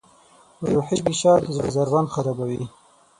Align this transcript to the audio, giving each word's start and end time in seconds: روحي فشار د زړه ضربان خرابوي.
روحي 0.71 0.97
فشار 1.05 1.39
د 1.43 1.47
زړه 1.55 1.67
ضربان 1.77 2.05
خرابوي. 2.13 2.63